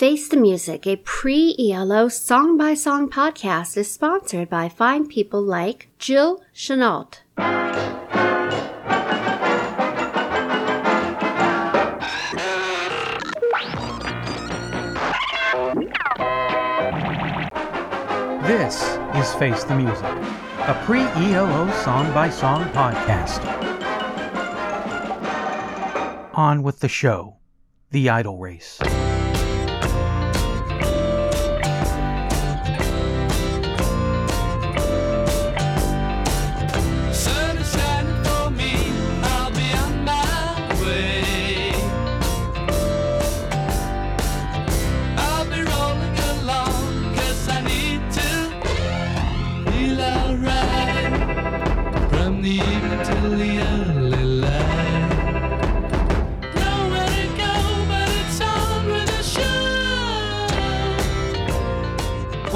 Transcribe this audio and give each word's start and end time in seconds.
Face 0.00 0.28
the 0.28 0.38
Music, 0.38 0.86
a 0.86 0.96
pre 0.96 1.54
ELO 1.58 2.08
song 2.08 2.56
by 2.56 2.72
song 2.72 3.10
podcast, 3.10 3.76
is 3.76 3.90
sponsored 3.90 4.48
by 4.48 4.66
fine 4.66 5.06
people 5.06 5.42
like 5.42 5.88
Jill 5.98 6.42
Chenault. 6.54 7.20
This 18.46 18.96
is 19.16 19.34
Face 19.34 19.64
the 19.64 19.74
Music, 19.76 20.02
a 20.60 20.82
pre 20.86 21.02
ELO 21.02 21.70
song 21.82 22.10
by 22.14 22.30
song 22.30 22.64
podcast. 22.70 23.44
On 26.32 26.62
with 26.62 26.80
the 26.80 26.88
show 26.88 27.36
The 27.90 28.08
Idle 28.08 28.38
Race. 28.38 28.80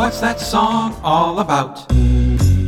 What's 0.04 0.20
that 0.20 0.38
song 0.38 1.00
all 1.02 1.38
about? 1.38 1.90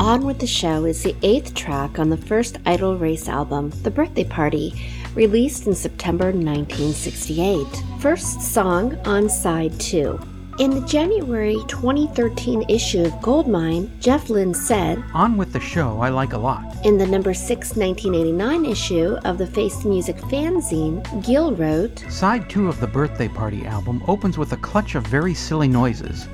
On 0.01 0.25
with 0.25 0.39
the 0.39 0.47
Show 0.47 0.87
is 0.87 1.03
the 1.03 1.15
eighth 1.21 1.53
track 1.53 1.99
on 1.99 2.09
the 2.09 2.17
first 2.17 2.57
Idle 2.65 2.97
Race 2.97 3.29
album, 3.29 3.69
The 3.83 3.91
Birthday 3.91 4.25
Party, 4.25 4.73
released 5.15 5.67
in 5.67 5.75
September 5.75 6.33
1968. 6.33 7.67
First 8.01 8.41
song 8.41 8.97
on 9.05 9.29
side 9.29 9.79
two. 9.79 10.19
In 10.59 10.71
the 10.71 10.87
January 10.87 11.59
2013 11.69 12.71
issue 12.71 13.05
of 13.05 13.21
Goldmine, 13.21 13.91
Jeff 14.01 14.31
Lynne 14.31 14.55
said, 14.55 15.05
On 15.13 15.37
with 15.37 15.53
the 15.53 15.61
show 15.61 16.01
I 16.01 16.09
like 16.09 16.33
a 16.33 16.39
lot. 16.39 16.65
in 16.87 16.97
the 16.97 17.07
number 17.07 17.35
6 17.35 17.77
1989 17.77 18.65
issue 18.65 19.19
of 19.27 19.37
the 19.37 19.47
Face 19.47 19.77
the 19.83 19.91
Music 19.91 20.17
fanzine, 20.17 21.03
Gill 21.23 21.55
wrote, 21.55 21.99
Side 22.09 22.49
2 22.49 22.67
of 22.67 22.81
the 22.81 22.87
Birthday 22.87 23.29
Party 23.29 23.67
album 23.67 24.03
opens 24.09 24.39
with 24.39 24.53
a 24.53 24.57
clutch 24.57 24.95
of 24.95 25.07
very 25.07 25.35
silly 25.35 25.69
noises, 25.69 26.27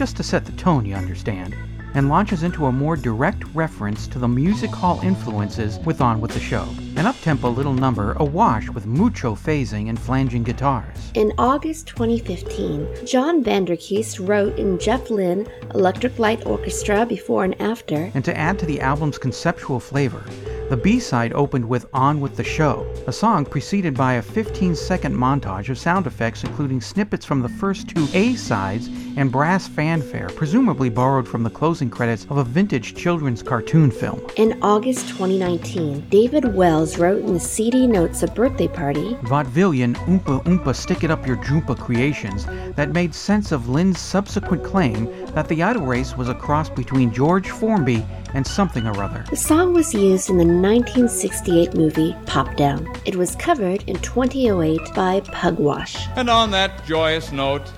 just 0.00 0.16
to 0.16 0.22
set 0.22 0.46
the 0.46 0.52
tone, 0.52 0.86
you 0.86 0.94
understand, 0.94 1.54
and 1.92 2.08
launches 2.08 2.42
into 2.42 2.64
a 2.64 2.72
more 2.72 2.96
direct 2.96 3.44
reference 3.54 4.06
to 4.06 4.18
the 4.18 4.26
music 4.26 4.70
hall 4.70 4.98
influences 5.02 5.78
with 5.80 6.00
On 6.00 6.22
With 6.22 6.30
the 6.30 6.40
Show. 6.40 6.62
An 6.96 7.04
uptempo 7.04 7.54
little 7.54 7.74
number 7.74 8.14
awash 8.14 8.70
with 8.70 8.86
mucho 8.86 9.34
phasing 9.34 9.90
and 9.90 10.00
flanging 10.00 10.42
guitars. 10.42 11.10
In 11.12 11.34
August 11.36 11.86
2015, 11.88 13.04
John 13.04 13.44
Van 13.44 13.66
der 13.66 13.76
Kiste 13.76 14.26
wrote 14.26 14.58
in 14.58 14.78
Jeff 14.78 15.10
Lynne 15.10 15.46
Electric 15.74 16.18
Light 16.18 16.46
Orchestra 16.46 17.04
before 17.04 17.44
and 17.44 17.60
after, 17.60 18.10
And 18.14 18.24
to 18.24 18.34
add 18.34 18.58
to 18.60 18.64
the 18.64 18.80
album's 18.80 19.18
conceptual 19.18 19.80
flavor, 19.80 20.24
the 20.70 20.76
B-side 20.76 21.32
opened 21.32 21.68
with 21.68 21.86
On 21.92 22.20
With 22.20 22.36
The 22.36 22.44
Show, 22.44 22.88
a 23.08 23.12
song 23.12 23.44
preceded 23.44 23.92
by 23.92 24.14
a 24.14 24.22
15-second 24.22 25.12
montage 25.12 25.68
of 25.68 25.76
sound 25.76 26.06
effects 26.06 26.44
including 26.44 26.80
snippets 26.80 27.26
from 27.26 27.42
the 27.42 27.48
first 27.48 27.88
two 27.88 28.06
A-sides 28.14 28.88
and 29.16 29.32
brass 29.32 29.66
fanfare, 29.66 30.28
presumably 30.28 30.88
borrowed 30.88 31.26
from 31.26 31.42
the 31.42 31.50
closing 31.50 31.90
credits 31.90 32.24
of 32.30 32.36
a 32.36 32.44
vintage 32.44 32.94
children's 32.94 33.42
cartoon 33.42 33.90
film. 33.90 34.24
In 34.36 34.62
August 34.62 35.08
2019, 35.08 36.08
David 36.08 36.54
Wells 36.54 36.98
wrote 36.98 37.24
in 37.24 37.34
the 37.34 37.40
CD 37.40 37.88
notes 37.88 38.22
of 38.22 38.32
Birthday 38.36 38.68
Party, 38.68 39.14
Vaudevillian 39.24 39.96
Oompa 40.06 40.44
Oompa 40.44 40.72
Stick 40.72 41.02
It 41.02 41.10
Up 41.10 41.26
Your 41.26 41.38
Joompa 41.38 41.76
creations 41.76 42.46
that 42.76 42.92
made 42.92 43.12
sense 43.12 43.50
of 43.50 43.68
Lynne's 43.68 43.98
subsequent 43.98 44.62
claim 44.62 45.19
that 45.34 45.48
the 45.48 45.62
idle 45.62 45.86
race 45.86 46.16
was 46.16 46.28
a 46.28 46.34
cross 46.34 46.68
between 46.68 47.12
George 47.12 47.50
Formby 47.50 48.04
and 48.34 48.46
something 48.46 48.86
or 48.86 49.02
other. 49.02 49.24
the 49.30 49.36
song 49.36 49.72
was 49.72 49.92
used 49.94 50.30
in 50.30 50.36
the 50.38 50.44
1968 50.44 51.74
movie 51.74 52.16
Pop 52.26 52.56
Down. 52.56 52.86
It 53.04 53.16
was 53.16 53.34
covered 53.36 53.82
in 53.88 53.96
2008 54.00 54.80
by 54.94 55.20
Pugwash. 55.20 55.96
And 56.16 56.28
on 56.30 56.50
that 56.52 56.84
joyous 56.84 57.32
note, 57.32 57.70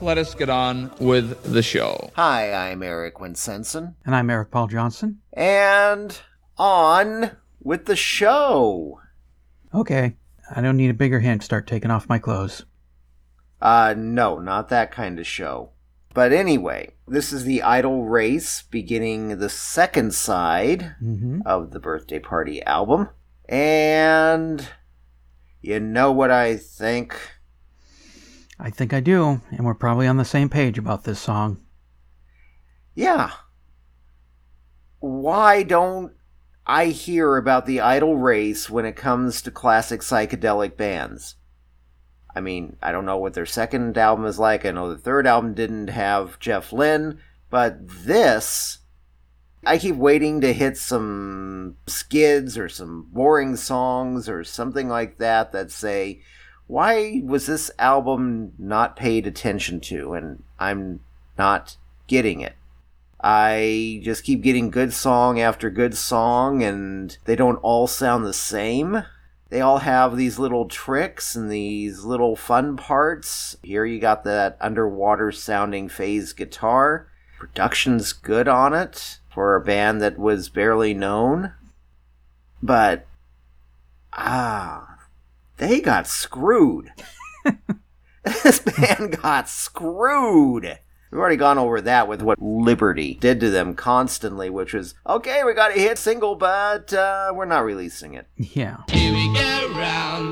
let 0.00 0.16
us 0.18 0.34
get 0.34 0.48
on 0.48 0.90
with 1.00 1.42
the 1.52 1.62
show. 1.62 2.10
Hi, 2.16 2.52
I'm 2.70 2.82
Eric 2.82 3.16
Winsenson, 3.16 3.94
And 4.06 4.14
I'm 4.16 4.30
Eric 4.30 4.50
Paul 4.50 4.66
Johnson. 4.68 5.20
and 5.34 6.18
on 6.56 7.30
with 7.62 7.86
the 7.86 7.96
show. 7.96 9.00
Okay, 9.74 10.16
I 10.54 10.60
don't 10.62 10.76
need 10.76 10.90
a 10.90 10.94
bigger 10.94 11.20
hint 11.20 11.42
to 11.42 11.44
start 11.44 11.66
taking 11.66 11.90
off 11.90 12.08
my 12.08 12.18
clothes. 12.18 12.64
Uh, 13.60 13.94
no, 13.96 14.38
not 14.38 14.68
that 14.70 14.90
kind 14.90 15.18
of 15.18 15.26
show. 15.26 15.70
But 16.12 16.32
anyway, 16.32 16.90
this 17.06 17.32
is 17.32 17.44
the 17.44 17.62
Idle 17.62 18.04
Race, 18.04 18.62
beginning 18.62 19.38
the 19.38 19.48
second 19.48 20.12
side 20.14 20.96
Mm-hmm. 21.02 21.42
of 21.46 21.70
the 21.70 21.80
Birthday 21.80 22.18
Party 22.18 22.62
album. 22.64 23.08
And 23.48 24.68
you 25.62 25.78
know 25.80 26.10
what 26.12 26.30
I 26.30 26.56
think? 26.56 27.16
I 28.58 28.70
think 28.70 28.92
I 28.92 29.00
do, 29.00 29.40
and 29.50 29.64
we're 29.64 29.74
probably 29.74 30.06
on 30.06 30.16
the 30.18 30.24
same 30.24 30.48
page 30.48 30.78
about 30.78 31.04
this 31.04 31.18
song. 31.20 31.58
Yeah. 32.94 33.30
Why 34.98 35.62
don't 35.62 36.12
I 36.66 36.86
hear 36.86 37.36
about 37.36 37.66
the 37.66 37.80
Idle 37.80 38.16
Race 38.18 38.68
when 38.68 38.84
it 38.84 38.96
comes 38.96 39.40
to 39.42 39.50
classic 39.50 40.00
psychedelic 40.02 40.76
bands? 40.76 41.36
I 42.34 42.40
mean, 42.40 42.76
I 42.82 42.92
don't 42.92 43.06
know 43.06 43.16
what 43.16 43.34
their 43.34 43.46
second 43.46 43.98
album 43.98 44.24
is 44.26 44.38
like. 44.38 44.64
I 44.64 44.70
know 44.70 44.88
the 44.88 44.98
third 44.98 45.26
album 45.26 45.54
didn't 45.54 45.88
have 45.88 46.38
Jeff 46.38 46.72
Lynne, 46.72 47.20
but 47.50 47.76
this, 47.80 48.78
I 49.64 49.78
keep 49.78 49.96
waiting 49.96 50.40
to 50.40 50.52
hit 50.52 50.76
some 50.76 51.76
skids 51.86 52.56
or 52.56 52.68
some 52.68 53.08
boring 53.12 53.56
songs 53.56 54.28
or 54.28 54.44
something 54.44 54.88
like 54.88 55.18
that 55.18 55.52
that 55.52 55.70
say, 55.70 56.20
why 56.66 57.20
was 57.24 57.46
this 57.46 57.70
album 57.78 58.52
not 58.58 58.94
paid 58.94 59.26
attention 59.26 59.80
to? 59.80 60.14
And 60.14 60.44
I'm 60.58 61.00
not 61.36 61.76
getting 62.06 62.40
it. 62.40 62.54
I 63.22 64.00
just 64.02 64.24
keep 64.24 64.40
getting 64.40 64.70
good 64.70 64.92
song 64.94 65.40
after 65.40 65.68
good 65.68 65.94
song, 65.94 66.62
and 66.62 67.18
they 67.26 67.36
don't 67.36 67.56
all 67.56 67.86
sound 67.86 68.24
the 68.24 68.32
same. 68.32 69.04
They 69.50 69.60
all 69.60 69.78
have 69.78 70.16
these 70.16 70.38
little 70.38 70.66
tricks 70.66 71.34
and 71.34 71.50
these 71.50 72.04
little 72.04 72.36
fun 72.36 72.76
parts. 72.76 73.56
Here 73.62 73.84
you 73.84 73.98
got 73.98 74.22
that 74.22 74.56
underwater 74.60 75.32
sounding 75.32 75.88
phase 75.88 76.32
guitar. 76.32 77.08
Production's 77.38 78.12
good 78.12 78.46
on 78.46 78.74
it 78.74 79.18
for 79.34 79.56
a 79.56 79.60
band 79.60 80.00
that 80.02 80.18
was 80.18 80.48
barely 80.48 80.94
known. 80.94 81.52
But, 82.62 83.06
ah, 84.12 84.98
they 85.56 85.80
got 85.80 86.06
screwed. 86.06 86.92
this 88.24 88.60
band 88.60 89.20
got 89.20 89.48
screwed. 89.48 90.78
We've 91.10 91.18
already 91.18 91.36
gone 91.36 91.58
over 91.58 91.80
that 91.80 92.06
with 92.06 92.22
what 92.22 92.40
Liberty 92.40 93.14
did 93.14 93.40
to 93.40 93.50
them 93.50 93.74
constantly, 93.74 94.48
which 94.48 94.72
was 94.72 94.94
okay, 95.04 95.42
we 95.42 95.54
got 95.54 95.76
a 95.76 95.80
hit 95.80 95.98
single, 95.98 96.36
but 96.36 96.92
uh, 96.92 97.32
we're 97.34 97.46
not 97.46 97.64
releasing 97.64 98.14
it. 98.14 98.28
Yeah. 98.36 98.82
Here 99.34 99.68
we 99.68 99.74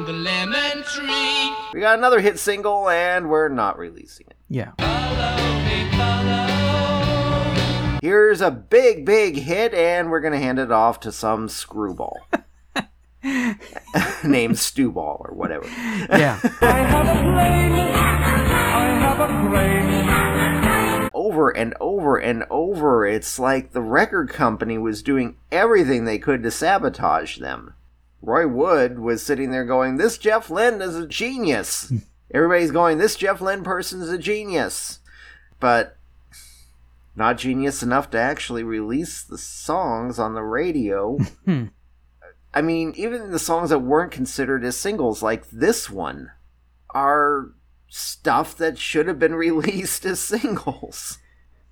the 0.04 0.12
lemon 0.12 0.82
tree. 0.84 1.52
We 1.72 1.80
got 1.80 1.98
another 1.98 2.20
hit 2.20 2.38
single, 2.38 2.88
and 2.88 3.28
we're 3.28 3.48
not 3.48 3.78
releasing 3.78 4.26
it. 4.28 4.36
Yeah. 4.48 4.72
Follow 4.78 5.60
me, 5.64 5.90
follow. 5.96 7.98
Here's 8.00 8.40
a 8.40 8.50
big, 8.50 9.04
big 9.04 9.36
hit, 9.36 9.74
and 9.74 10.10
we're 10.10 10.20
gonna 10.20 10.38
hand 10.38 10.58
it 10.58 10.70
off 10.70 11.00
to 11.00 11.12
some 11.12 11.48
screwball. 11.48 12.20
Named 14.24 14.58
Stewball 14.58 15.20
or 15.24 15.34
whatever. 15.34 15.66
Yeah. 16.10 16.38
over 21.14 21.50
and 21.50 21.74
over 21.80 22.16
and 22.16 22.44
over. 22.50 23.04
It's 23.04 23.38
like 23.38 23.72
the 23.72 23.82
record 23.82 24.30
company 24.30 24.78
was 24.78 25.02
doing 25.02 25.36
everything 25.52 26.04
they 26.04 26.18
could 26.18 26.42
to 26.42 26.50
sabotage 26.50 27.38
them. 27.38 27.74
Roy 28.20 28.46
Wood 28.46 28.98
was 28.98 29.22
sitting 29.22 29.50
there 29.50 29.64
going, 29.64 29.96
This 29.96 30.18
Jeff 30.18 30.50
Lynne 30.50 30.82
is 30.82 30.96
a 30.96 31.06
genius. 31.06 31.92
Everybody's 32.32 32.70
going, 32.70 32.98
This 32.98 33.16
Jeff 33.16 33.40
Lynne 33.40 33.64
person 33.64 34.02
is 34.02 34.10
a 34.10 34.18
genius. 34.18 35.00
But 35.60 35.96
not 37.16 37.38
genius 37.38 37.82
enough 37.82 38.10
to 38.10 38.18
actually 38.18 38.62
release 38.62 39.22
the 39.22 39.38
songs 39.38 40.18
on 40.18 40.34
the 40.34 40.42
radio. 40.42 41.18
I 42.54 42.62
mean, 42.62 42.92
even 42.96 43.30
the 43.30 43.38
songs 43.38 43.70
that 43.70 43.80
weren't 43.80 44.12
considered 44.12 44.64
as 44.64 44.76
singles, 44.76 45.22
like 45.22 45.50
this 45.50 45.90
one, 45.90 46.30
are 46.90 47.50
stuff 47.88 48.56
that 48.56 48.78
should 48.78 49.08
have 49.08 49.18
been 49.18 49.34
released 49.36 50.04
as 50.04 50.20
singles. 50.20 51.18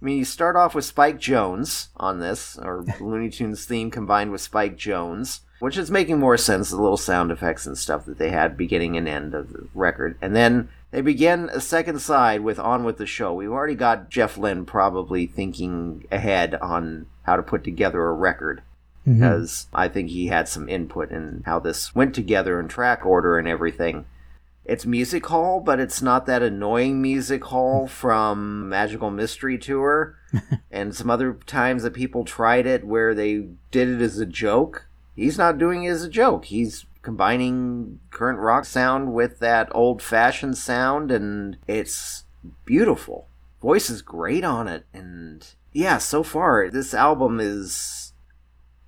I 0.01 0.05
mean, 0.05 0.19
you 0.19 0.25
start 0.25 0.57
off 0.57 0.75
with 0.75 0.85
Spike 0.85 1.19
Jones 1.19 1.89
on 1.97 2.21
this, 2.21 2.59
or 2.59 2.85
Looney 3.01 3.31
Tunes 3.31 3.65
theme 3.65 3.91
combined 3.91 4.31
with 4.31 4.43
Spike 4.43 4.77
Jones, 4.77 5.41
which 5.59 5.79
is 5.79 5.91
making 5.91 6.19
more 6.19 6.37
sense, 6.37 6.71
the 6.71 6.81
little 6.81 6.99
sound 6.99 7.31
effects 7.31 7.67
and 7.67 7.79
stuff 7.79 8.05
that 8.05 8.19
they 8.19 8.31
had 8.31 8.59
beginning 8.59 8.97
and 8.97 9.09
end 9.09 9.35
of 9.35 9.53
the 9.53 9.69
record. 9.75 10.19
And 10.21 10.37
then 10.37 10.69
they 10.91 11.01
begin 11.01 11.49
a 11.53 11.61
second 11.61 12.01
side 12.01 12.43
with 12.43 12.59
On 12.59 12.85
With 12.85 12.99
the 12.99 13.07
Show. 13.07 13.33
We've 13.33 13.51
already 13.51 13.75
got 13.75 14.11
Jeff 14.11 14.37
Lynne 14.37 14.67
probably 14.67 15.27
thinking 15.27 16.07
ahead 16.13 16.55
on 16.57 17.07
how 17.23 17.37
to 17.37 17.43
put 17.43 17.65
together 17.65 18.07
a 18.07 18.13
record 18.13 18.63
mm-hmm. 19.07 19.15
because 19.15 19.67
I 19.75 19.89
think 19.89 20.11
he 20.11 20.27
had 20.27 20.49
some 20.49 20.69
input 20.69 21.11
in 21.11 21.43
how 21.47 21.59
this 21.59 21.95
went 21.95 22.15
together 22.15 22.61
in 22.61 22.69
track 22.69 23.05
order 23.07 23.39
and 23.39 23.49
everything. 23.49 24.05
It's 24.69 24.85
music 24.85 25.27
hall, 25.27 25.61
but 25.61 25.79
it's 25.79 26.03
not 26.03 26.27
that 26.27 26.43
annoying 26.43 27.01
music 27.01 27.45
hall 27.45 27.87
from 27.87 28.69
Magical 28.69 29.11
Mystery 29.11 29.59
Tour 29.59 30.19
and 30.73 30.95
some 30.95 31.09
other 31.09 31.35
times 31.47 31.85
that 31.85 31.95
people 31.95 32.25
tried 32.25 32.67
it 32.67 32.85
where 32.85 33.15
they 33.15 33.49
did 33.71 33.89
it 33.89 34.01
as 34.03 34.19
a 34.19 34.27
joke. 34.27 34.89
He's 35.15 35.39
not 35.39 35.59
doing 35.59 35.85
it 35.85 35.91
as 35.91 36.03
a 36.03 36.11
joke. 36.11 36.47
He's 36.47 36.85
combining 37.03 38.01
current 38.11 38.41
rock 38.41 38.65
sound 38.65 39.15
with 39.15 39.39
that 39.39 39.69
old 39.71 40.03
fashioned 40.03 40.59
sound, 40.59 41.13
and 41.13 41.59
it's 41.69 42.25
beautiful. 42.65 43.29
Voice 43.63 43.89
is 43.89 44.03
great 44.03 44.43
on 44.43 44.67
it, 44.67 44.85
and 44.93 45.47
yeah, 45.73 45.99
so 45.99 46.25
far, 46.25 46.69
this 46.71 46.93
album 46.93 47.39
is 47.39 48.13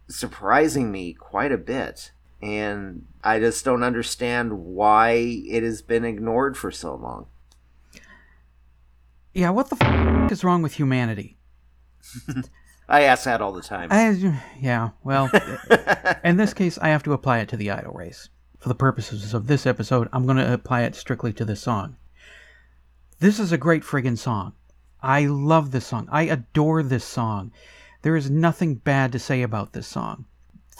surprising 0.09 0.91
me 0.91 1.13
quite 1.13 1.53
a 1.53 1.59
bit. 1.59 2.11
And 2.41 3.07
I 3.25 3.41
just 3.41 3.65
don't 3.65 3.83
understand 3.83 4.53
why 4.65 5.11
it 5.11 5.63
has 5.63 5.83
been 5.83 6.05
ignored 6.05 6.57
for 6.57 6.71
so 6.71 6.95
long. 6.95 7.27
Yeah, 9.35 9.51
what 9.51 9.71
the 9.71 9.77
f- 9.81 10.33
is 10.33 10.45
wrong 10.45 10.63
with 10.63 10.75
humanity? 10.75 11.37
I 12.89 13.03
ask 13.03 13.25
that 13.25 13.43
all 13.43 13.53
the 13.53 13.63
time. 13.63 13.89
I, 13.93 14.41
yeah, 14.59 14.91
well, 15.05 15.31
in 16.25 16.37
this 16.39 16.55
case, 16.55 16.79
I 16.79 16.89
have 16.89 17.03
to 17.03 17.13
apply 17.13 17.41
it 17.41 17.49
to 17.51 17.57
the 17.57 17.71
idle 17.71 17.93
race. 17.93 18.31
For 18.59 18.69
the 18.69 18.75
purposes 18.75 19.35
of 19.35 19.47
this 19.47 19.67
episode, 19.67 20.09
I'm 20.13 20.25
going 20.25 20.39
to 20.39 20.53
apply 20.53 20.83
it 20.83 20.97
strictly 20.97 21.33
to 21.35 21.45
this 21.45 21.61
song. 21.61 21.97
This 23.21 23.39
is 23.39 23.53
a 23.53 23.59
great 23.59 23.83
friggin' 23.83 24.19
song. 24.19 24.55
I 25.03 25.27
love 25.27 25.71
this 25.71 25.87
song. 25.87 26.09
I 26.11 26.23
adore 26.23 26.83
this 26.83 27.05
song. 27.05 27.53
There 28.03 28.17
is 28.17 28.31
nothing 28.31 28.77
bad 28.77 29.13
to 29.13 29.19
say 29.19 29.43
about 29.43 29.73
this 29.73 29.87
song. 29.87 30.25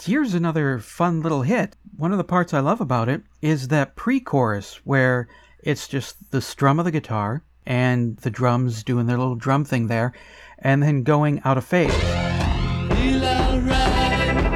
Here's 0.01 0.33
another 0.33 0.79
fun 0.79 1.21
little 1.21 1.41
hit. 1.41 1.75
One 1.97 2.13
of 2.13 2.17
the 2.17 2.23
parts 2.23 2.53
I 2.53 2.61
love 2.61 2.79
about 2.79 3.09
it 3.09 3.21
is 3.41 3.67
that 3.67 3.97
pre 3.97 4.21
chorus 4.21 4.79
where 4.85 5.27
it's 5.61 5.89
just 5.89 6.31
the 6.31 6.41
strum 6.41 6.79
of 6.79 6.85
the 6.85 6.91
guitar 6.91 7.43
and 7.65 8.15
the 8.17 8.29
drums 8.29 8.81
doing 8.81 9.07
their 9.07 9.17
little 9.17 9.35
drum 9.35 9.65
thing 9.65 9.87
there, 9.87 10.13
and 10.59 10.81
then 10.81 11.03
going 11.03 11.41
out 11.43 11.57
of 11.57 11.65
phase. 11.65 11.93
Feel 11.93 13.25
alright 13.25 14.53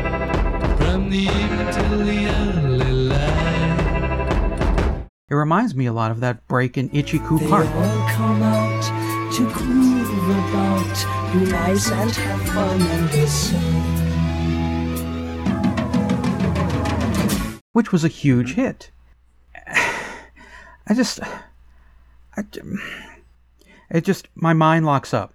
from 0.78 1.10
the 1.10 1.18
evening 1.18 1.74
till 1.74 1.98
the 2.06 2.26
early 2.26 2.92
light. 3.10 5.08
It 5.30 5.36
reminds 5.36 5.76
me 5.76 5.88
a 5.88 5.94
lot 5.94 6.12
of 6.12 6.22
that 6.22 6.48
break 6.48 6.78
in 6.78 6.88
They 6.88 7.04
Park. 7.04 7.68
all 7.68 8.08
come 8.10 8.42
out 8.42 8.82
to 9.34 9.44
groove 9.52 10.30
about, 10.30 11.34
be 11.34 11.52
nice 11.52 11.92
which 17.74 17.92
was 17.92 18.04
a 18.04 18.08
huge 18.08 18.52
mm-hmm. 18.52 18.62
hit. 18.62 18.92
I 20.88 20.94
just, 20.96 21.20
I, 21.22 22.44
it 23.90 24.04
just, 24.04 24.28
my 24.36 24.54
mind 24.54 24.86
locks 24.86 25.14
up. 25.14 25.34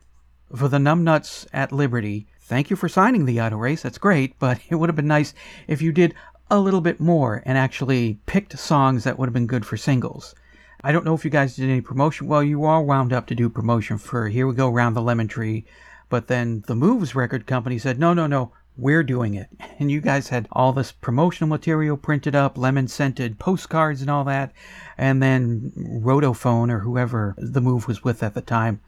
For 0.54 0.68
the 0.68 0.78
numbnuts 0.78 1.46
at 1.52 1.72
Liberty, 1.72 2.26
thank 2.40 2.70
you 2.70 2.76
for 2.76 2.88
signing 2.88 3.26
the 3.26 3.40
auto 3.40 3.56
race. 3.56 3.82
That's 3.82 3.98
great, 3.98 4.38
but 4.38 4.60
it 4.70 4.76
would 4.76 4.88
have 4.88 4.96
been 4.96 5.06
nice 5.06 5.34
if 5.66 5.82
you 5.82 5.92
did 5.92 6.14
a 6.50 6.58
little 6.58 6.80
bit 6.80 6.98
more 6.98 7.42
and 7.44 7.58
actually 7.58 8.18
picked 8.24 8.58
songs 8.58 9.04
that 9.04 9.18
would 9.18 9.28
have 9.28 9.34
been 9.34 9.46
good 9.46 9.66
for 9.66 9.76
singles. 9.76 10.34
I 10.82 10.92
don't 10.92 11.04
know 11.04 11.14
if 11.14 11.24
you 11.24 11.30
guys 11.30 11.56
did 11.56 11.68
any 11.68 11.80
promotion. 11.80 12.28
Well, 12.28 12.42
you 12.42 12.64
all 12.64 12.86
wound 12.86 13.12
up 13.12 13.26
to 13.26 13.34
do 13.34 13.50
promotion 13.50 13.98
for 13.98 14.28
Here 14.28 14.46
We 14.46 14.54
Go 14.54 14.70
Round 14.70 14.96
the 14.96 15.02
Lemon 15.02 15.28
Tree, 15.28 15.66
but 16.08 16.28
then 16.28 16.62
the 16.66 16.76
Moves 16.76 17.14
record 17.14 17.46
company 17.46 17.78
said, 17.78 17.98
no, 17.98 18.14
no, 18.14 18.26
no, 18.26 18.52
we're 18.78 19.02
doing 19.02 19.34
it. 19.34 19.48
And 19.80 19.92
you 19.92 20.00
guys 20.00 20.26
had 20.28 20.48
all 20.50 20.72
this 20.72 20.90
promotional 20.90 21.48
material 21.48 21.96
printed 21.96 22.34
up, 22.34 22.58
lemon 22.58 22.88
scented 22.88 23.38
postcards 23.38 24.00
and 24.00 24.10
all 24.10 24.24
that. 24.24 24.52
And 24.96 25.22
then 25.22 25.70
Rotophone 25.76 26.72
or 26.72 26.80
whoever 26.80 27.36
the 27.38 27.60
move 27.60 27.86
was 27.86 28.02
with 28.02 28.24
at 28.24 28.34
the 28.34 28.40
time 28.40 28.80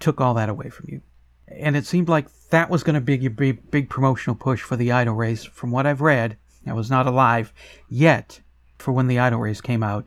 took 0.00 0.18
all 0.18 0.32
that 0.32 0.48
away 0.48 0.70
from 0.70 0.86
you. 0.88 1.02
And 1.48 1.76
it 1.76 1.84
seemed 1.84 2.08
like 2.08 2.28
that 2.48 2.70
was 2.70 2.82
going 2.82 2.94
to 2.94 3.00
be 3.02 3.26
a 3.26 3.30
big, 3.30 3.70
big 3.70 3.90
promotional 3.90 4.36
push 4.36 4.62
for 4.62 4.74
the 4.74 4.90
Idle 4.90 5.14
race. 5.14 5.44
From 5.44 5.70
what 5.70 5.86
I've 5.86 6.00
read, 6.00 6.38
I 6.66 6.72
was 6.72 6.90
not 6.90 7.06
alive 7.06 7.52
yet 7.90 8.40
for 8.78 8.92
when 8.92 9.06
the 9.06 9.18
Idle 9.18 9.40
race 9.40 9.60
came 9.60 9.82
out. 9.82 10.06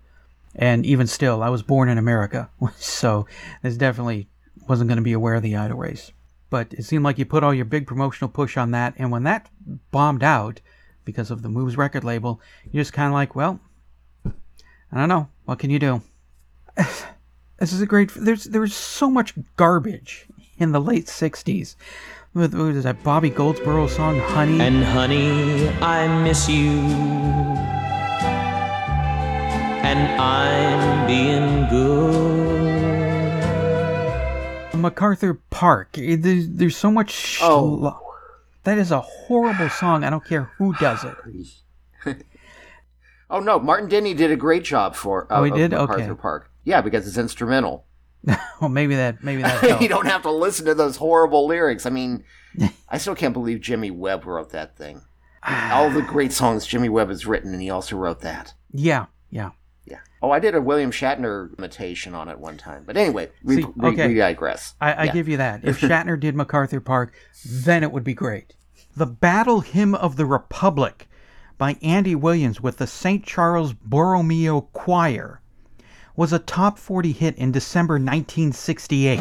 And 0.55 0.87
even 0.87 1.05
still, 1.05 1.43
I 1.43 1.49
was 1.49 1.61
born 1.61 1.87
in 1.87 1.99
America. 1.99 2.49
So 2.77 3.27
this 3.61 3.77
definitely 3.77 4.27
wasn't 4.67 4.87
going 4.87 4.97
to 4.97 5.03
be 5.03 5.13
aware 5.13 5.35
of 5.35 5.43
the 5.43 5.55
Idle 5.55 5.77
race 5.77 6.11
but 6.49 6.73
it 6.73 6.83
seemed 6.83 7.03
like 7.03 7.17
you 7.17 7.25
put 7.25 7.43
all 7.43 7.53
your 7.53 7.65
big 7.65 7.87
promotional 7.87 8.29
push 8.29 8.57
on 8.57 8.71
that 8.71 8.93
and 8.97 9.11
when 9.11 9.23
that 9.23 9.49
bombed 9.91 10.23
out 10.23 10.61
because 11.05 11.31
of 11.31 11.41
the 11.41 11.49
moves 11.49 11.77
record 11.77 12.03
label 12.03 12.41
you're 12.71 12.81
just 12.81 12.93
kind 12.93 13.07
of 13.07 13.13
like 13.13 13.35
well 13.35 13.59
i 14.25 14.97
don't 14.97 15.09
know 15.09 15.27
what 15.45 15.59
can 15.59 15.69
you 15.69 15.79
do 15.79 16.01
this 17.59 17.73
is 17.73 17.81
a 17.81 17.85
great 17.85 18.11
there's 18.15 18.45
there's 18.45 18.75
so 18.75 19.09
much 19.09 19.33
garbage 19.55 20.27
in 20.57 20.71
the 20.71 20.81
late 20.81 21.05
60s 21.05 21.75
with, 22.33 22.53
with 22.53 22.83
that 22.83 23.03
bobby 23.03 23.29
goldsboro 23.29 23.87
song 23.87 24.19
honey 24.19 24.59
And 24.61 24.83
honey, 24.83 25.69
I 25.81 26.07
miss 26.23 26.47
you. 26.47 26.79
And 29.89 30.21
I'm 30.21 31.07
being 31.07 31.67
good. 31.69 32.48
Macarthur 34.79 35.35
park 35.49 35.97
Eh, 35.97 36.15
there's, 36.19 36.49
there's 36.49 36.77
so 36.77 36.89
much 36.91 37.39
Oh. 37.41 37.77
schlo- 37.79 37.99
that 38.63 38.77
is 38.77 38.91
a 38.91 39.01
horrible 39.01 39.69
song 39.69 40.03
i 40.03 40.09
don't 40.09 40.25
care 40.25 40.51
who 40.57 40.73
does 40.75 41.03
it 41.03 41.15
Oh 43.31 43.39
no, 43.39 43.59
Martin 43.59 43.87
Denny 43.89 44.15
did 44.15 44.31
a 44.31 44.35
great 44.35 44.63
job 44.63 44.95
for. 44.95 45.31
Uh, 45.31 45.39
Oh, 45.39 45.43
he 45.43 45.51
did? 45.51 45.69
MacArthur 45.69 46.11
Okay. 46.13 46.19
Park. 46.19 46.51
Yeah, 46.63 46.81
because 46.81 47.07
it's 47.07 47.17
instrumental. 47.17 47.85
well 48.59 48.69
maybe 48.69 48.95
that 48.95 49.23
maybe 49.23 49.43
that 49.43 49.79
you 49.81 49.87
don't 49.87 50.07
have 50.07 50.23
to 50.23 50.31
listen 50.31 50.65
to 50.65 50.73
those 50.73 50.97
horrible 50.97 51.45
lyrics. 51.47 51.85
I 51.85 51.89
mean, 51.91 52.23
I 52.89 52.97
still 52.97 53.13
can't 53.15 53.33
believe 53.33 53.61
Jimmy 53.61 53.91
Webb 53.91 54.25
wrote 54.25 54.49
that 54.49 54.75
thing. 54.75 55.03
All 55.47 55.89
the 55.91 56.01
great 56.01 56.33
songs 56.33 56.65
Jimmy 56.65 56.89
Webb 56.89 57.09
has 57.09 57.25
written, 57.27 57.53
and 57.53 57.61
he 57.61 57.69
also 57.69 57.95
wrote 57.97 58.21
that. 58.21 58.55
yeah 58.73 59.05
Yeah. 59.29 59.51
Oh, 60.21 60.31
I 60.31 60.39
did 60.39 60.53
a 60.53 60.61
William 60.61 60.91
Shatner 60.91 61.57
imitation 61.57 62.13
on 62.13 62.27
it 62.27 62.39
one 62.39 62.57
time. 62.57 62.83
But 62.85 62.97
anyway, 62.97 63.29
we, 63.43 63.55
See, 63.57 63.65
we, 63.75 63.89
okay. 63.89 64.07
we 64.07 64.15
digress. 64.15 64.75
I, 64.81 64.93
I 64.93 65.03
Yeah. 65.05 65.13
give 65.13 65.27
you 65.29 65.37
that. 65.37 65.63
If 65.63 65.79
Shatner 65.81 66.19
did 66.19 66.35
MacArthur 66.35 66.81
Park, 66.81 67.13
then 67.45 67.83
it 67.83 67.91
would 67.91 68.03
be 68.03 68.13
great. 68.13 68.53
The 68.97 69.05
Battle 69.05 69.61
Hymn 69.61 69.95
of 69.95 70.17
the 70.17 70.25
Republic 70.25 71.07
by 71.57 71.77
Andy 71.81 72.15
Williams 72.15 72.59
with 72.61 72.77
the 72.77 72.87
St. 72.87 73.25
Charles 73.25 73.73
Borromeo 73.73 74.61
Choir 74.73 75.41
was 76.15 76.33
a 76.33 76.39
top 76.39 76.77
40 76.77 77.13
hit 77.13 77.37
in 77.37 77.51
December 77.53 77.93
1968. 77.93 79.19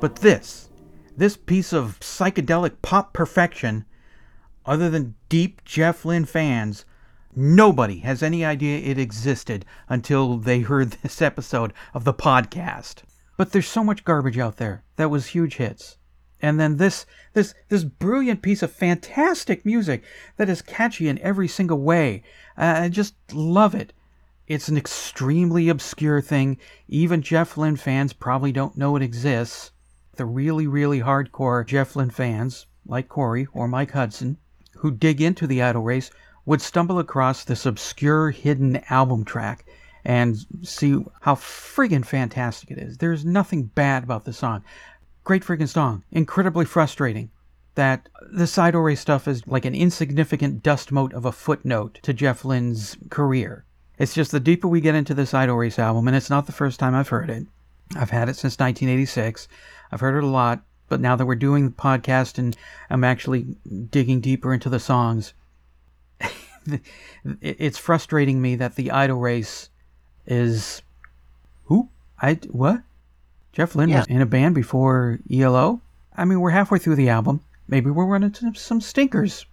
But 0.00 0.16
this, 0.16 0.68
this 1.16 1.36
piece 1.36 1.72
of 1.72 1.98
psychedelic 1.98 2.82
pop 2.82 3.12
perfection, 3.12 3.84
other 4.64 4.88
than 4.88 5.16
deep 5.28 5.64
Jeff 5.64 6.04
Lynne 6.04 6.24
fans, 6.24 6.84
nobody 7.34 7.98
has 8.00 8.22
any 8.22 8.44
idea 8.44 8.78
it 8.78 8.96
existed 8.96 9.64
until 9.88 10.36
they 10.36 10.60
heard 10.60 10.92
this 11.02 11.20
episode 11.20 11.72
of 11.94 12.04
the 12.04 12.14
podcast. 12.14 13.02
But 13.36 13.50
there's 13.50 13.66
so 13.66 13.82
much 13.82 14.04
garbage 14.04 14.38
out 14.38 14.58
there 14.58 14.84
that 14.94 15.10
was 15.10 15.26
huge 15.26 15.56
hits. 15.56 15.96
And 16.40 16.60
then 16.60 16.76
this 16.76 17.04
this 17.32 17.52
this 17.68 17.82
brilliant 17.82 18.40
piece 18.40 18.62
of 18.62 18.70
fantastic 18.70 19.66
music 19.66 20.04
that 20.36 20.48
is 20.48 20.62
catchy 20.62 21.08
in 21.08 21.18
every 21.18 21.48
single 21.48 21.80
way. 21.80 22.22
Uh, 22.56 22.82
I 22.82 22.88
just 22.88 23.14
love 23.32 23.74
it. 23.74 23.92
It's 24.46 24.68
an 24.68 24.76
extremely 24.76 25.68
obscure 25.68 26.20
thing. 26.20 26.58
Even 26.86 27.20
Jeff 27.20 27.56
Lynne 27.56 27.74
fans 27.74 28.12
probably 28.12 28.52
don't 28.52 28.76
know 28.76 28.94
it 28.94 29.02
exists. 29.02 29.72
The 30.18 30.26
really, 30.26 30.66
really 30.66 31.00
hardcore 31.00 31.64
Jeff 31.64 31.94
Lynne 31.94 32.10
fans, 32.10 32.66
like 32.84 33.08
Corey 33.08 33.46
or 33.52 33.68
Mike 33.68 33.92
Hudson, 33.92 34.36
who 34.78 34.90
dig 34.90 35.20
into 35.20 35.46
the 35.46 35.62
idle 35.62 35.82
race, 35.82 36.10
would 36.44 36.60
stumble 36.60 36.98
across 36.98 37.44
this 37.44 37.64
obscure 37.64 38.32
hidden 38.32 38.82
album 38.90 39.24
track 39.24 39.64
and 40.04 40.36
see 40.62 41.04
how 41.20 41.36
friggin' 41.36 42.04
fantastic 42.04 42.72
it 42.72 42.78
is. 42.78 42.98
There's 42.98 43.24
nothing 43.24 43.62
bad 43.62 44.02
about 44.02 44.24
the 44.24 44.32
song. 44.32 44.64
Great 45.22 45.44
friggin' 45.44 45.68
song. 45.68 46.02
Incredibly 46.10 46.64
frustrating 46.64 47.30
that 47.76 48.08
the 48.32 48.48
Sido 48.48 48.80
Ray 48.80 48.96
stuff 48.96 49.28
is 49.28 49.46
like 49.46 49.64
an 49.64 49.74
insignificant 49.74 50.64
dust 50.64 50.90
mote 50.90 51.12
of 51.12 51.26
a 51.26 51.32
footnote 51.32 52.00
to 52.02 52.12
Jeff 52.12 52.44
Lynne's 52.44 52.96
career. 53.08 53.66
It's 53.98 54.14
just 54.14 54.32
the 54.32 54.40
deeper 54.40 54.66
we 54.66 54.80
get 54.80 54.96
into 54.96 55.14
the 55.14 55.30
Idle 55.32 55.56
Race 55.56 55.78
album, 55.78 56.08
and 56.08 56.16
it's 56.16 56.28
not 56.28 56.46
the 56.46 56.52
first 56.52 56.80
time 56.80 56.96
I've 56.96 57.10
heard 57.10 57.30
it. 57.30 57.46
I've 57.96 58.10
had 58.10 58.28
it 58.28 58.34
since 58.36 58.58
1986. 58.58 59.48
I've 59.92 60.00
heard 60.00 60.16
it 60.16 60.24
a 60.24 60.28
lot, 60.28 60.60
but 60.88 61.00
now 61.00 61.16
that 61.16 61.26
we're 61.26 61.34
doing 61.34 61.64
the 61.64 61.70
podcast 61.74 62.38
and 62.38 62.56
I'm 62.90 63.04
actually 63.04 63.46
digging 63.90 64.20
deeper 64.20 64.52
into 64.52 64.68
the 64.68 64.80
songs, 64.80 65.32
it's 67.40 67.78
frustrating 67.78 68.40
me 68.42 68.56
that 68.56 68.76
the 68.76 68.90
Idle 68.90 69.18
Race 69.18 69.70
is 70.26 70.82
who? 71.64 71.88
I 72.20 72.34
what? 72.50 72.82
Jeff 73.52 73.74
Lynne 73.74 73.88
Yeah. 73.88 73.98
was 74.00 74.06
in 74.08 74.20
a 74.20 74.26
band 74.26 74.54
before 74.54 75.18
ELO. 75.32 75.80
I 76.16 76.24
mean, 76.24 76.40
we're 76.40 76.50
halfway 76.50 76.78
through 76.78 76.96
the 76.96 77.08
album. 77.08 77.40
Maybe 77.68 77.90
we'll 77.90 78.06
run 78.06 78.22
into 78.22 78.52
some 78.54 78.80
stinkers. 78.80 79.46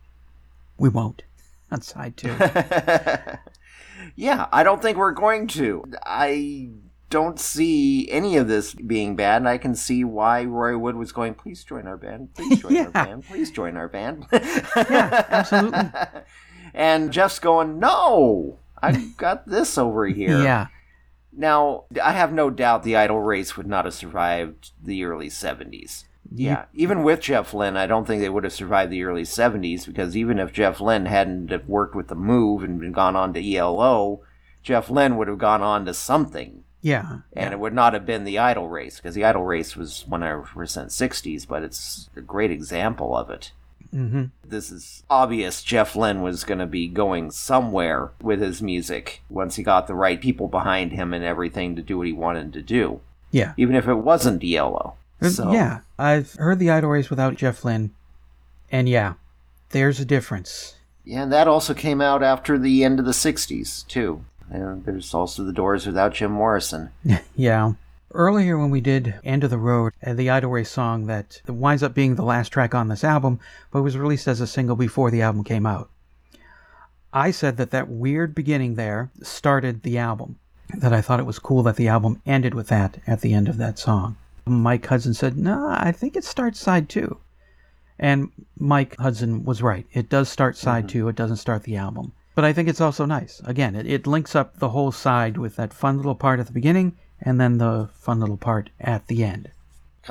We 0.77 0.89
won't. 0.89 1.23
On 1.71 1.81
side 1.81 2.15
two. 2.17 2.35
yeah, 4.15 4.47
I 4.51 4.63
don't 4.63 4.81
think 4.81 4.97
we're 4.97 5.11
going 5.11 5.47
to. 5.47 5.83
I 6.05 6.69
don't 7.09 7.39
see 7.39 8.09
any 8.09 8.35
of 8.37 8.47
this 8.47 8.73
being 8.73 9.15
bad, 9.15 9.37
and 9.37 9.47
I 9.49 9.57
can 9.57 9.75
see 9.75 10.03
why 10.03 10.43
Roy 10.43 10.77
Wood 10.77 10.95
was 10.95 11.11
going, 11.11 11.35
please 11.35 11.63
join 11.63 11.87
our 11.87 11.97
band. 11.97 12.33
Please 12.33 12.59
join 12.61 12.71
Yeah. 12.75 12.85
our 12.85 12.91
band. 12.91 13.25
Please 13.25 13.51
join 13.51 13.77
our 13.77 13.87
band. 13.87 14.25
yeah, 14.31 15.25
absolutely. 15.29 15.89
and 16.73 17.11
Jeff's 17.11 17.39
going, 17.39 17.79
no, 17.79 18.57
I've 18.81 19.17
got 19.17 19.47
this 19.47 19.77
over 19.77 20.07
here. 20.07 20.41
Yeah. 20.41 20.67
Now, 21.31 21.83
I 22.03 22.13
have 22.13 22.31
no 22.33 22.49
doubt 22.49 22.83
the 22.83 22.95
Idle 22.95 23.21
race 23.21 23.57
would 23.57 23.67
not 23.67 23.85
have 23.85 23.93
survived 23.93 24.71
the 24.81 25.03
early 25.03 25.29
70s. 25.29 26.05
Yeah, 26.33 26.65
even 26.73 27.03
with 27.03 27.19
Jeff 27.21 27.53
Lynne, 27.53 27.77
I 27.77 27.85
don't 27.85 28.07
think 28.07 28.19
they 28.21 28.29
would 28.29 28.45
have 28.45 28.51
survived 28.53 28.91
the 28.91 29.03
early 29.03 29.21
70s 29.23 29.85
because 29.85 30.17
even 30.17 30.39
if 30.39 30.51
Jeff 30.51 30.81
Lynne 30.81 31.05
hadn't 31.05 31.51
have 31.51 31.67
worked 31.69 31.93
with 31.95 32.07
the 32.07 32.15
Move 32.15 32.63
and 32.63 32.79
been 32.79 32.91
gone 32.93 33.15
on 33.15 33.31
to 33.33 33.55
ELO, 33.55 34.21
Jeff 34.63 34.89
Lynne 34.89 35.17
would 35.17 35.27
have 35.27 35.37
gone 35.37 35.61
on 35.61 35.85
to 35.85 35.93
something. 35.93 36.63
Yeah. 36.85 37.21
And 37.35 37.51
it 37.51 37.59
would 37.59 37.73
not 37.73 37.93
have 37.93 38.05
been 38.05 38.25
the 38.25 38.37
idle 38.37 38.67
race 38.69 38.97
because 38.97 39.15
the 39.15 39.25
idle 39.25 39.43
race 39.43 39.75
was 39.75 40.05
100% 40.07 40.45
60s, 40.53 41.47
but 41.47 41.63
it's 41.63 42.11
a 42.15 42.21
great 42.21 42.51
example 42.51 43.17
of 43.17 43.31
it. 43.31 43.51
hmm 43.89 44.25
This 44.47 44.71
is 44.71 45.01
obvious 45.09 45.63
Jeff 45.63 45.95
Lynne 45.95 46.21
was 46.21 46.43
going 46.43 46.59
to 46.59 46.67
be 46.67 46.87
going 46.87 47.31
somewhere 47.31 48.11
with 48.21 48.39
his 48.39 48.61
music 48.61 49.23
once 49.31 49.55
he 49.55 49.63
got 49.63 49.87
the 49.87 49.95
right 49.95 50.21
people 50.21 50.47
behind 50.47 50.91
him 50.91 51.11
and 51.11 51.23
everything 51.25 51.75
to 51.75 51.81
do 51.81 51.97
what 51.97 52.05
he 52.05 52.13
wanted 52.13 52.53
to 52.53 52.61
do, 52.61 52.99
Yeah. 53.31 53.53
even 53.57 53.75
if 53.75 53.87
it 53.87 53.95
wasn't 53.95 54.43
Yellow. 54.43 54.93
So, 55.23 55.51
Yeah. 55.53 55.79
I've 55.97 56.33
heard 56.33 56.59
the 56.59 56.69
Idle 56.69 56.91
Race 56.91 57.09
without 57.09 57.33
Jeff 57.35 57.65
Lynne, 57.65 57.89
and 58.71 58.87
yeah, 58.87 59.13
there's 59.71 59.99
a 59.99 60.05
difference. 60.05 60.75
Yeah, 61.03 61.23
and 61.23 61.31
that 61.33 61.47
also 61.47 61.73
came 61.73 61.99
out 61.99 62.21
after 62.21 62.59
the 62.59 62.83
end 62.83 62.99
of 62.99 63.05
the 63.05 63.11
60s, 63.13 63.87
too. 63.87 64.23
And 64.49 64.85
there's 64.85 65.13
also 65.13 65.43
The 65.43 65.53
Doors 65.53 65.85
without 65.85 66.13
Jim 66.13 66.31
Morrison. 66.31 66.91
Yeah. 67.35 67.73
Earlier, 68.11 68.57
when 68.57 68.69
we 68.69 68.79
did 68.79 69.15
End 69.25 69.43
of 69.43 69.49
the 69.49 69.57
Road, 69.57 69.91
uh, 70.05 70.13
the 70.13 70.29
Idol 70.29 70.63
song 70.63 71.07
that 71.07 71.41
winds 71.47 71.83
up 71.83 71.93
being 71.93 72.15
the 72.15 72.23
last 72.23 72.49
track 72.49 72.73
on 72.73 72.87
this 72.87 73.03
album, 73.03 73.41
but 73.71 73.81
was 73.81 73.97
released 73.97 74.27
as 74.29 74.39
a 74.39 74.47
single 74.47 74.77
before 74.77 75.11
the 75.11 75.21
album 75.21 75.43
came 75.43 75.65
out, 75.65 75.89
I 77.11 77.31
said 77.31 77.57
that 77.57 77.71
that 77.71 77.89
weird 77.89 78.33
beginning 78.33 78.75
there 78.75 79.09
started 79.21 79.83
the 79.83 79.97
album. 79.97 80.37
That 80.77 80.93
I 80.93 81.01
thought 81.01 81.19
it 81.19 81.25
was 81.25 81.39
cool 81.39 81.63
that 81.63 81.75
the 81.75 81.87
album 81.87 82.21
ended 82.25 82.53
with 82.53 82.67
that 82.67 82.99
at 83.05 83.21
the 83.21 83.33
end 83.33 83.47
of 83.47 83.57
that 83.57 83.79
song. 83.79 84.17
Mike 84.45 84.85
Hudson 84.85 85.13
said, 85.13 85.37
No, 85.37 85.67
I 85.69 85.91
think 85.91 86.15
it 86.15 86.23
starts 86.23 86.59
side 86.59 86.87
two. 86.87 87.17
And 87.97 88.31
Mike 88.57 88.95
Hudson 88.97 89.45
was 89.45 89.61
right. 89.61 89.85
It 89.93 90.09
does 90.09 90.29
start 90.29 90.57
side 90.57 90.89
two, 90.89 91.07
it 91.07 91.15
doesn't 91.15 91.37
start 91.37 91.63
the 91.63 91.77
album. 91.77 92.13
But 92.35 92.43
I 92.43 92.53
think 92.53 92.67
it's 92.69 92.81
also 92.81 93.05
nice. 93.05 93.41
Again, 93.45 93.75
it, 93.75 93.87
it 93.87 94.07
links 94.07 94.35
up 94.35 94.59
the 94.59 94.69
whole 94.69 94.91
side 94.91 95.37
with 95.37 95.55
that 95.55 95.73
fun 95.73 95.97
little 95.97 96.15
part 96.15 96.39
at 96.39 96.47
the 96.47 96.53
beginning 96.53 96.97
and 97.21 97.39
then 97.39 97.57
the 97.57 97.89
fun 97.95 98.19
little 98.19 98.37
part 98.37 98.69
at 98.79 99.07
the 99.07 99.23
end. 99.23 99.51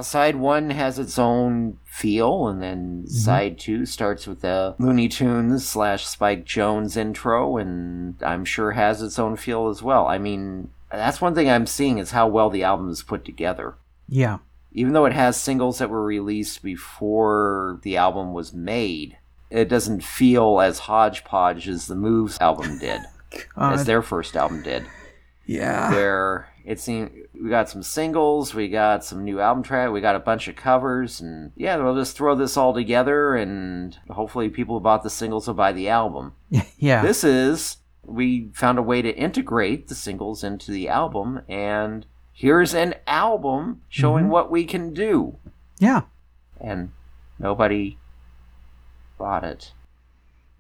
Side 0.02 0.35
1 0.35 0.71
has 0.71 0.99
its 0.99 1.21
own 1.21 1.78
feel, 1.85 2.49
and 2.49 2.61
then 2.61 3.02
mm-hmm. 3.02 3.14
Side 3.14 3.59
2 3.61 3.87
starts 3.87 4.26
with 4.26 4.40
the 4.40 4.75
Looney 4.81 5.09
Tunes 5.09 5.69
slash 5.69 6.04
Spike 6.04 6.45
Jones 6.45 6.97
intro, 6.97 7.59
and 7.59 8.21
I'm 8.21 8.45
sure 8.45 8.73
has 8.73 9.02
its 9.02 9.21
own 9.21 9.37
feel 9.37 9.69
as 9.69 9.83
well. 9.85 10.09
I 10.09 10.19
mean, 10.19 10.71
that's 10.90 11.21
one 11.21 11.37
thing 11.37 11.49
I'm 11.49 11.66
seeing 11.66 11.99
is 11.99 12.11
how 12.11 12.26
well 12.26 12.50
the 12.50 12.64
album 12.64 12.90
is 12.90 13.04
put 13.04 13.25
together. 13.25 13.76
Yeah. 14.09 14.38
even 14.73 14.93
though 14.93 15.07
it 15.07 15.14
has 15.14 15.40
singles 15.40 15.78
that 15.78 15.88
were 15.88 16.04
released 16.04 16.62
before 16.62 17.78
the 17.83 17.97
album 17.97 18.33
was 18.35 18.52
made, 18.52 19.16
it 19.55 19.69
doesn't 19.69 20.03
feel 20.03 20.61
as 20.61 20.81
hodgepodge 20.81 21.69
as 21.69 21.87
the 21.87 21.95
Moves 21.95 22.37
album 22.41 22.79
did, 22.79 23.01
as 23.57 23.85
their 23.85 24.03
first 24.03 24.37
album 24.37 24.63
did. 24.63 24.85
Yeah. 25.47 25.91
Where 25.93 26.49
it 26.65 26.81
seemed 26.81 27.13
we 27.41 27.51
got 27.51 27.69
some 27.69 27.83
singles, 27.83 28.53
we 28.53 28.69
got 28.69 29.05
some 29.05 29.25
new 29.25 29.39
album 29.39 29.63
track, 29.63 29.93
we 29.93 30.01
got 30.01 30.17
a 30.17 30.21
bunch 30.21 30.49
of 30.49 30.57
covers, 30.57 31.21
and 31.21 31.53
yeah, 31.55 31.77
we'll 31.77 31.95
just 31.95 32.17
throw 32.17 32.35
this 32.35 32.57
all 32.57 32.75
together, 32.75 33.37
and 33.37 33.97
hopefully 34.11 34.49
people 34.49 34.77
who 34.77 34.83
bought 34.83 35.05
the 35.05 35.11
singles 35.11 35.47
will 35.47 35.55
buy 35.55 35.73
the 35.73 35.89
album. 35.89 36.33
Yeah. 36.77 37.03
This 37.03 37.23
is 37.23 37.79
we 38.05 38.51
found 38.55 38.79
a 38.79 38.83
way 38.83 39.03
to 39.03 39.17
integrate 39.17 39.87
the 39.89 39.95
singles 39.95 40.43
into 40.43 40.73
the 40.73 40.89
album, 40.89 41.43
and 41.49 42.07
here's 42.33 42.75
an 42.75 42.97
album 43.07 43.83
showing 43.89 44.25
mm-hmm. 44.25 44.33
what 44.33 44.51
we 44.51 44.65
can 44.65 44.93
do 44.93 45.39
yeah. 45.79 46.03
and 46.61 46.91
nobody 47.39 47.97
bought 49.25 49.43
it. 49.43 49.73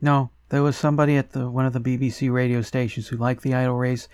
No, 0.00 0.30
there 0.48 0.62
was 0.62 0.74
somebody 0.74 1.18
at 1.18 1.32
the 1.32 1.50
one 1.50 1.66
of 1.66 1.74
the 1.74 1.80
BBC 1.80 2.32
radio 2.32 2.62
stations 2.62 3.08
who 3.08 3.18
liked 3.18 3.42
the 3.42 3.52
Idle 3.52 3.74
Race, 3.74 4.08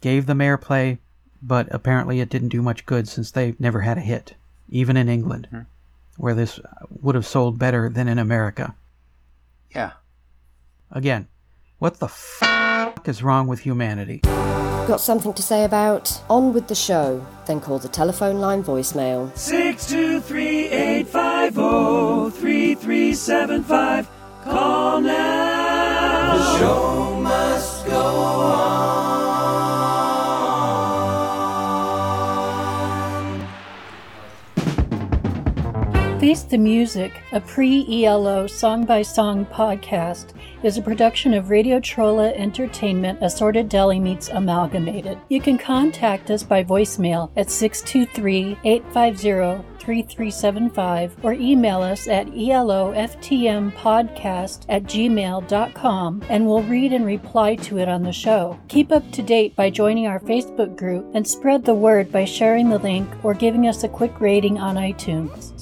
gave 0.00 0.26
them 0.26 0.40
airplay, 0.40 0.98
but 1.40 1.68
apparently 1.70 2.18
it 2.18 2.28
didn't 2.28 2.48
do 2.48 2.60
much 2.60 2.86
good 2.86 3.06
since 3.06 3.30
they 3.30 3.54
never 3.60 3.82
had 3.82 3.96
a 3.96 4.00
hit, 4.00 4.34
even 4.68 4.96
in 4.96 5.08
England, 5.08 5.46
mm-hmm. 5.52 5.62
where 6.16 6.34
this 6.34 6.58
uh, 6.58 6.86
would 6.90 7.14
have 7.14 7.24
sold 7.24 7.56
better 7.56 7.88
than 7.88 8.08
in 8.08 8.18
America. 8.18 8.74
Yeah. 9.72 9.92
Again, 10.90 11.28
what 11.78 12.00
the 12.00 12.06
f 12.06 12.98
is 13.06 13.22
wrong 13.22 13.46
with 13.46 13.60
humanity? 13.60 14.22
Got 14.88 15.00
something 15.00 15.34
to 15.34 15.42
say 15.42 15.64
about 15.64 16.20
On 16.28 16.52
With 16.52 16.66
the 16.66 16.74
Show? 16.74 17.24
Then 17.46 17.60
call 17.60 17.78
the 17.78 17.88
telephone 17.88 18.40
line 18.40 18.64
voicemail. 18.64 19.30
623-850-3375. 21.50 24.06
Call 24.44 25.00
now. 25.00 26.36
The 26.36 26.58
show 26.58 27.20
must 27.20 27.86
go 27.86 27.96
on. 27.96 28.87
Face 36.18 36.42
the 36.42 36.58
Music, 36.58 37.12
a 37.30 37.40
pre 37.40 38.04
ELO 38.04 38.48
song 38.48 38.84
by 38.84 39.02
song 39.02 39.46
podcast, 39.46 40.32
is 40.64 40.76
a 40.76 40.82
production 40.82 41.32
of 41.32 41.48
Radio 41.48 41.78
Trolla 41.78 42.36
Entertainment 42.36 43.20
Assorted 43.22 43.68
Deli 43.68 44.00
Meats 44.00 44.28
Amalgamated. 44.28 45.16
You 45.28 45.40
can 45.40 45.58
contact 45.58 46.28
us 46.32 46.42
by 46.42 46.64
voicemail 46.64 47.30
at 47.36 47.52
623 47.52 48.58
850 48.64 49.64
3375 49.88 51.16
or 51.22 51.32
email 51.32 51.80
us 51.80 52.06
at 52.08 52.26
eloftmpodcast 52.26 54.66
at 54.68 54.82
gmail.com 54.82 56.22
and 56.28 56.46
we'll 56.46 56.62
read 56.64 56.92
and 56.92 57.06
reply 57.06 57.54
to 57.54 57.78
it 57.78 57.88
on 57.88 58.02
the 58.02 58.12
show. 58.12 58.60
Keep 58.68 58.92
up 58.92 59.10
to 59.12 59.22
date 59.22 59.56
by 59.56 59.70
joining 59.70 60.06
our 60.06 60.20
Facebook 60.20 60.76
group 60.76 61.06
and 61.14 61.26
spread 61.26 61.64
the 61.64 61.72
word 61.72 62.12
by 62.12 62.26
sharing 62.26 62.68
the 62.68 62.78
link 62.78 63.08
or 63.24 63.32
giving 63.32 63.66
us 63.66 63.82
a 63.82 63.88
quick 63.88 64.20
rating 64.20 64.58
on 64.58 64.76
iTunes. 64.76 65.58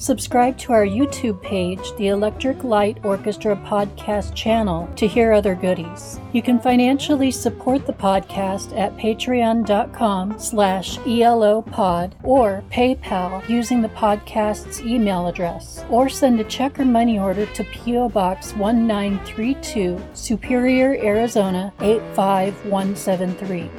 Subscribe 0.47 0.65
to 0.67 0.73
our 0.73 0.85
YouTube 0.85 1.41
page, 1.41 1.93
the 1.97 2.07
Electric 2.07 2.63
Light 2.63 3.03
Orchestra 3.03 3.57
podcast 3.57 4.33
channel, 4.33 4.89
to 4.95 5.05
hear 5.05 5.33
other 5.33 5.55
goodies. 5.55 6.21
You 6.31 6.41
can 6.41 6.57
financially 6.57 7.31
support 7.31 7.85
the 7.85 7.91
podcast 7.91 8.71
at 8.77 8.95
patreon.com 8.95 10.39
slash 10.39 10.99
elopod 10.99 12.15
or 12.23 12.63
PayPal 12.71 13.45
using 13.49 13.81
the 13.81 13.89
podcast's 13.89 14.79
email 14.79 15.27
address, 15.27 15.83
or 15.89 16.07
send 16.07 16.39
a 16.39 16.45
check 16.45 16.79
or 16.79 16.85
money 16.85 17.19
order 17.19 17.45
to 17.47 17.65
P.O. 17.65 18.07
Box 18.07 18.53
1932, 18.53 20.01
Superior, 20.13 20.95
Arizona 21.03 21.73
85173. 21.81 23.69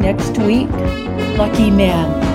Next 0.00 0.36
week, 0.38 0.70
Lucky 1.38 1.70
Man. 1.70 2.33